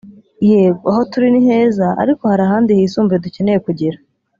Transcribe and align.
yego 0.49 0.83
aho 0.91 1.01
turi 1.11 1.27
ni 1.33 1.41
heza 1.47 1.87
ariko 2.01 2.21
hari 2.31 2.41
ahandi 2.47 2.71
hisumbuye 2.79 3.19
dukeneye 3.25 3.59
kugera 3.67 3.97